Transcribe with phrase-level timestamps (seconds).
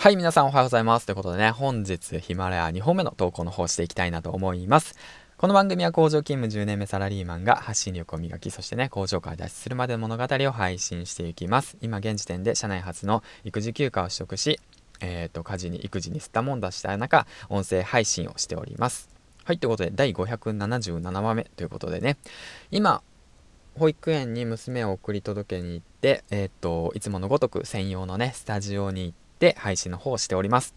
[0.00, 1.06] はい、皆さんおはようございます。
[1.06, 4.94] ということでね、本日ヒマラヤ2本目の投稿の方していきたいなと思います。
[5.36, 11.76] この番組は工場勤務10年目サラリーマンが発信力を磨き、そしてね、工場から脱出するまでの物語を配信していきます。
[11.80, 14.60] 今現時点で社内初の育児休暇を取得し、
[15.00, 19.08] えっ、ー、と、家事に育児に吸ったもんだした中、音声配信をしております。
[19.42, 22.18] はい、ということで、第577話目ということでね、
[22.70, 23.02] 今、
[23.76, 30.74] 保育園に娘を送り届けに行って、えっ、ー、と、いつものごとく専用のね、スタジオに行って、で配信の方をしております。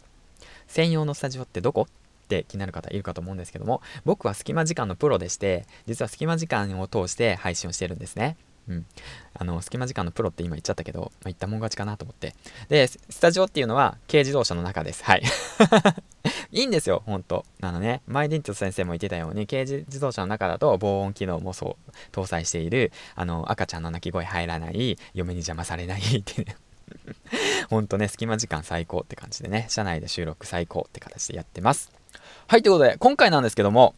[0.68, 8.38] 専用のスタジオってどこって気になる方いるかと思うんですけども、僕は隙間時間のプロでして、実は隙間時間を通して配信をしてるんですね。
[8.68, 8.86] うん。
[9.34, 12.36] あの、隙間時間のプロって今言っちゃったけど、まあ、言ったもん勝ちかなと思って。
[12.70, 15.04] で、スタジオっていうのは軽自動車の中です。
[15.04, 15.24] はい。
[16.52, 17.46] いいんですよ、ほんと。
[17.62, 26.56] あのね、マイディント先生も言ってたように、軽自動車の中だと防音機能もそう、搭載している、あの、赤ちゃんの泣き声入らない、嫁に邪魔されないってね。
[27.70, 31.92] ほんとね、隙間時間最高って感じでね、社内で収録最高って形でやってます。
[32.48, 33.96] はい、ということで、今回なんですけども、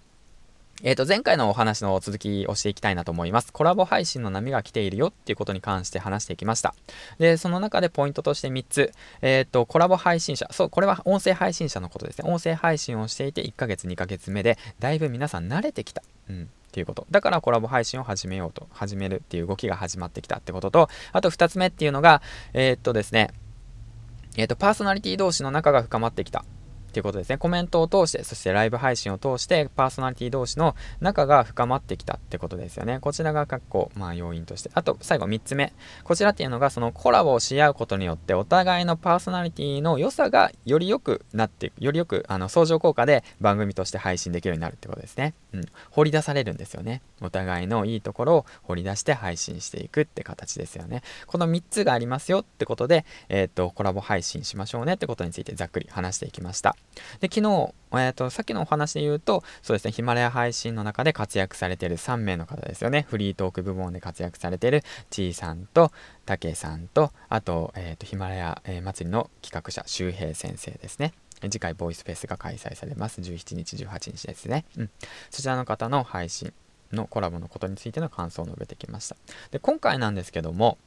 [0.84, 3.54] えっ、ー、と、前回のお話の続きをしていきたいなと思います。
[3.54, 6.76] コラボ配信の波が来ているよっていうことに関して話していきました。
[7.20, 8.92] で、その中でポイントとして3つ。
[9.22, 10.46] えっ、ー、と、コラボ配信者。
[10.52, 12.30] そう、これは音声配信者のことですね。
[12.30, 16.04] 音声配信をしていて1ヶ月、2ヶ月目で、だいぶ皆さん慣れてきた。
[16.30, 16.44] うん。
[16.44, 17.08] っていうこと。
[17.12, 23.30] だからコラボ配信を始めようと、始めるっていう動きが始まってきたってことと、あと2つ目っていうのが、えー、っとですね、
[24.36, 26.44] えっと、パーソナリティ同士の仲が深まってきた。
[26.94, 27.40] っていうことですね。
[27.40, 33.00] コメントを通して、そしてライブ配信を通して、パーソナリティ同士の仲が深まってきたってことですよね。
[33.00, 34.70] こちらが括弧、まあ要因として。
[34.76, 35.74] あと、最後3つ目。
[36.04, 41.74] こちらっていうのが、そのコラボをし合うことによって、お互いのパーソナリティの良さがより良くなっていく。
[41.80, 45.34] より良く、あの、相乗効果で番組として配信できるようになるってことですね。
[45.54, 45.66] うん。
[45.90, 47.02] 掘り出されるんですよね。
[47.22, 51.02] お互いのいいところを掘り出して配信していくって形ですよね。
[51.26, 56.76] この3つがありますよってことで、えっ、と、コラボ配信しましょうねってことについてざっくり話していきました。
[57.20, 63.06] で、昨日、えーと、さっきのお話で言うと、そうですね、ヒマラヤ配信の中で活躍されている3名の方ですよね。
[63.10, 65.92] フリートーク部門で活躍されているちいさんと、
[66.26, 71.14] たけさんと、あと、えーと、ヒマラヤ、えー、祭りの企画者、周平先生ですね。
[71.42, 73.22] 次回、ボイスフェスが開催されます。
[73.22, 74.66] 17日、18日ですね。
[74.78, 74.90] うん。
[75.30, 76.54] そちらの方の配信
[76.92, 79.16] のコラボのことについての感想を述べてきました。
[79.52, 80.78] で、今回なんですけども、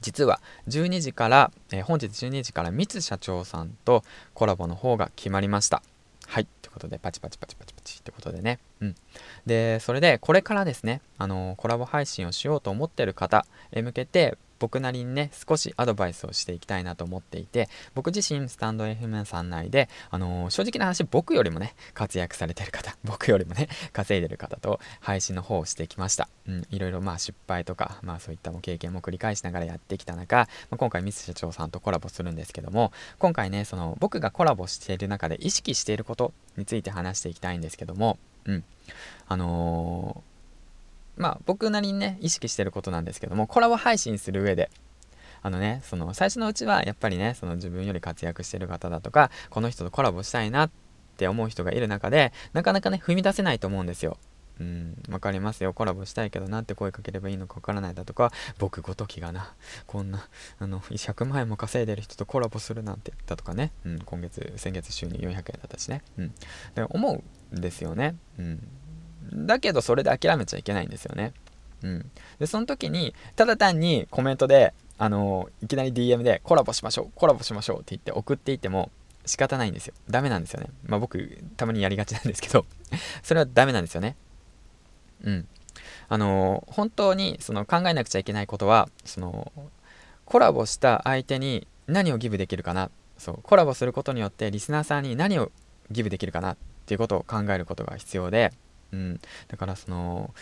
[0.00, 4.02] 実は12時から、えー、本日12時から三津社長さんと
[4.34, 5.82] コラボの方が決まりました。
[6.26, 6.46] はい。
[6.62, 8.60] ということで、パチパチパチパチパチってことでね。
[8.80, 8.94] うん。
[9.46, 26.28] で、それで、これからですね、あのー、コラボ配信をしようと思ってる方へ向けて、僕なりにね、少しアドバイスをしていきたいなと思っていて、僕自身、スタンド FM さん内で、あのー、正直な話、僕よりもね、活躍されてる方、 僕よりもね、稼いでる方と配信の方をしてきました。
[26.46, 30.36] うん、いろいろまあ失敗とか、まあそういったも経験も繰り返しながらやってきた中、
[30.68, 38.64] まあ、今回ミス社長さんとコラボするんですけども、今回ね、その僕がコラボしている中で意識していることについて話していきたいんですけども、うん。
[39.26, 40.29] あのー
[41.20, 44.70] まあ僕なりにね、意識してることなんですけども、コラボ配信する上で、
[45.42, 50.70] あのね、その最初のうちはやっぱりね、その自分より活躍してる方だとか、この人とコラボしたいなっ
[51.18, 54.16] て思う人がいる中で、なかなかね、踏み出せないと思うんですよ。
[54.60, 55.72] うん、わかりますよ。
[55.72, 59.54] コラボしたいけど、なんて声かければいいのかわからないだとか、僕ごときがな、
[59.86, 66.34] こんな、あの、100万円も稼いでる人とコラボするなんて、だとかね、うん、今月、先月収入400円だったしね、うん。
[66.74, 68.16] で思うんですよね。
[68.38, 68.68] うん。
[69.32, 71.32] だけどそれで諦めちゃいけないんですよね。
[71.82, 72.10] うん。
[72.38, 78.90] で、その時に、ただ単にコメントで、あのいきなり DM でコラボしましょう、コラボしましょうって言って送っていっても
[79.24, 79.94] 仕方ないんですよ。
[80.10, 80.68] ダメなんですよね。
[80.84, 82.66] まあ僕、たまにやりがちなんですけど
[83.22, 84.16] それはダメなんですよね。
[85.24, 85.48] うん。
[86.08, 89.52] あの本当にその考えなくちゃいけないことは、その、
[90.26, 92.90] コラボした相手に何をギブできるかな。
[93.16, 95.50] そう、コラボすることによってリスナーさんに何を
[95.90, 96.56] ギブできるかなっ
[96.86, 98.52] ていうことを考えることが必要で、
[98.92, 100.32] うん、だからその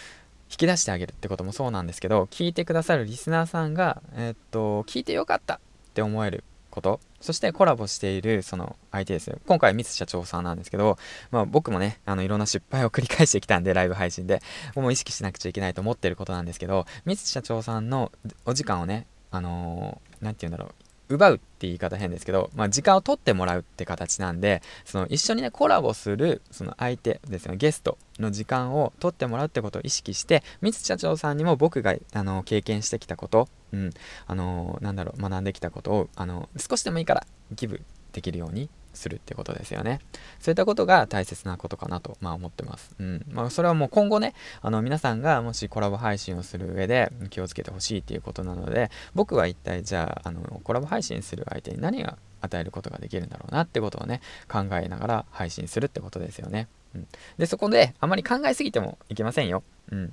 [0.50, 5.58] 引き出してあげるってこともそうなんですけど聞いてくださるリスナーさんが、えー、っと聞いてよかったっ
[5.94, 9.38] て思えることそしてコラボしているその相手ですよ。
[9.46, 10.98] 今回ミス社長さんなんですけど、
[11.32, 14.40] まあ、僕もねあのいろんな失敗を繰り返してきたんでライブ配信で
[14.76, 18.12] もう意識しなくちゃいけないと思ってることなんですけどミス社長さんの
[18.44, 33.90] お時間をねあの何、ー、て言うんだろう奪うって言い方変ですけど、まあ、時間を取ってもらうって形なんでその一緒にねコラボするその相手ですよねゲストの時間を取ってもらうってことを意識して三津社長さんにも僕があの経験してきたこと、うん、
[34.26, 37.82] あのなんだろう学んできたことをあの少しでもいいからギブ
[38.12, 40.00] できるようにするってことですよね。
[40.40, 42.94] そういったことが大切なことかなと、まあ、思ってます。
[42.98, 43.24] うん。
[43.30, 56.68] まあ、それはもう今後ね、あの、皆さんがもしコラボ配信をする上で気をつけてほしいっていうことなので、僕は一体じゃあ、あの、コラボ配信する相手に何が与えることができるんだろうなってことをね考えながら配信するってことですよね。
[56.94, 59.62] うん、でそこであまり考えすぎてもいけませんよ。
[59.90, 60.12] うん、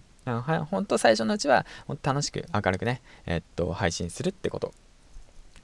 [0.70, 1.66] 本当最初のうちは
[2.04, 4.74] 楽しく明るくね、えっと配信するってこと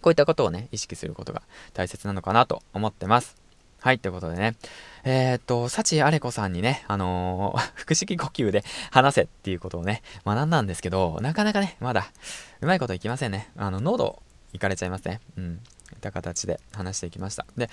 [0.01, 1.41] こういったことをね意識することが
[1.73, 3.35] 大切なのかなと思ってます。
[3.79, 4.55] はい、ということでね。
[5.03, 12.11] えー、っと、幸あれ子さんにね、あのー、 腹式呼吸で話せっていうことをね、学んだんですけど、なかなかね、まだ、
[12.61, 13.49] うまいこといきませんね。
[13.57, 14.21] あの、喉、
[14.53, 15.19] いかれちゃいますね。
[15.35, 15.61] うん。
[15.93, 17.47] いった形で話していきました。
[17.57, 17.71] で、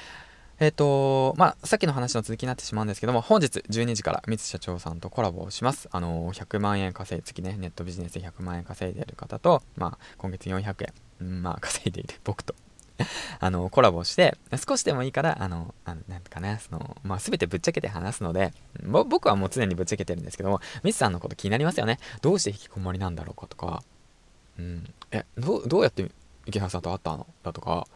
[0.60, 5.88] えっ、ー、とまあ、さっきの話の続きになってしまうんですけども、本日12時から三津社長さんとコラボをします。
[5.92, 12.54] あのー、100万円稼い、月ね、ネットビジネスで100万円稼いでる方と、まあ、今月400円、まあ、稼いでいる僕と。
[13.40, 14.36] あの、コラボして、
[14.66, 21.98] 少しでもいいから、あの、あのなんかね、その、まあ、すべてぶっちゃけて話すので、僕はもう常にぶっちゃけてるんですけども、ミスさんのこと気になりますよね。
[22.22, 23.82] どうして引きこもりなんだろうかとか、
[24.58, 26.10] うん、え、どう、どうやって
[26.46, 27.26] 池原さんと会ったの？
[27.42, 27.86] だとか、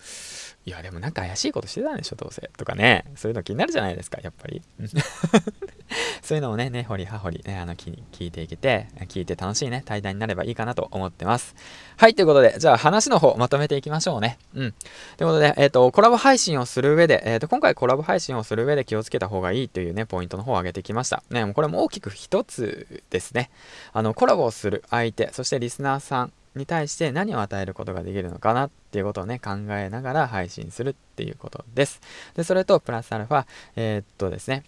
[0.65, 2.49] いや、でもなんか怪しいことしてたんでしょ、どうせ。
[2.57, 4.63] とかね、そういうの気になるじゃないですか、やっぱり。
[6.23, 11.57] そういうのをね、ね、掘り葉掘り、ね、あの、聞いていけて、聞いて楽しいね、対談になればいいかなと思ってます。
[11.97, 14.39] はい、ということで、じゃあ話の方、まとめていきましょうね。
[14.55, 14.73] うん。
[15.17, 21.25] ということで、えっ、ー、と、コラボ配信をする上で、えっ、ー、と、今回コラボ配信をする上で気をつけた方がいいというね、ポイントの方を挙げてきました。
[21.31, 23.51] ね、もうこれも大きく一つですね。
[23.93, 32.03] あの、コラボをする相手、そしてリスナーさん、に対して何を与えることができるのかなっっていうことをね、考えながら配信するっていうことです。
[32.35, 34.65] で、それと、プラスアルファ、えー、っとですね、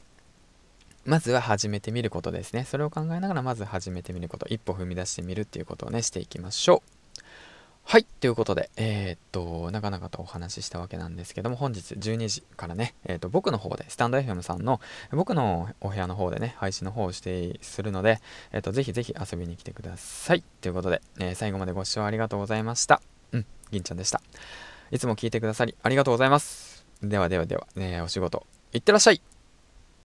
[1.05, 2.65] まずは始めてみることですね。
[2.65, 6.83] それを考えながら、まず始めてみること、一歩踏み出してみるっていうことをね、していきましょ
[7.21, 7.23] う。
[7.85, 8.05] はい。
[8.05, 14.81] ということで、えー、っと、なかなかとお話ししたわけなんですけども、本日12時からね、えー、っと、僕の方で、スタンド FM さんの、
[15.11, 18.23] 僕のお部屋の方でね、配信の方をしてするので、
[18.53, 20.43] えー、っと、ぜひぜひ遊びに来てください。
[20.63, 23.03] ということで、え最後までご視聴ありがとうございました。
[23.71, 24.21] 銀ちゃんでした。
[24.91, 26.85] いつも聞いてくださりありがとうございます。
[27.03, 29.21] ではではでは、ね、お仕事、いってらっしゃい